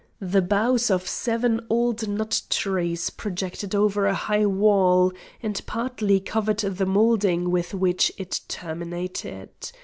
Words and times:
The 0.19 0.41
boughs 0.41 0.89
of 0.89 1.07
seven 1.07 1.63
old 1.69 2.07
nut 2.07 2.41
trees 2.49 3.11
projected 3.11 3.75
over 3.75 4.07
a 4.07 4.15
high 4.15 4.47
wall, 4.47 5.13
and 5.43 5.63
partly 5.67 6.19
covered 6.19 6.57
the 6.61 6.87
moulding 6.87 7.51
with 7.51 7.75
which 7.75 8.11
it 8.17 8.39
terminated. 8.47 9.51